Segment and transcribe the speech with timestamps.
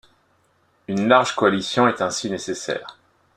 [0.87, 2.97] Une large coalition est ainsi nécessaire.